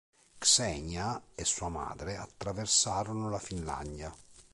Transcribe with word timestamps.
Ksenija 0.43 1.21
e 1.35 1.45
sua 1.45 1.69
madre 1.69 2.17
attraversarono 2.17 3.29
la 3.29 3.37
Finlandia. 3.37 4.11